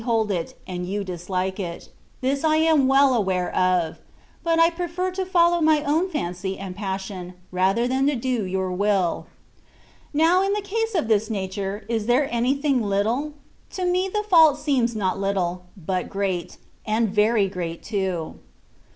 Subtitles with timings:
[0.01, 1.89] bdiold it, and toq dislike it;
[2.21, 3.99] this I am well aware of:
[4.43, 9.27] bat I prefer to follow my own &ncT and passion rather than do Yonr wilL''
[10.11, 13.33] Now^ in a case of this nature^ is there anything little?
[13.73, 18.39] To me the fuik seems not little, but great, and very great too.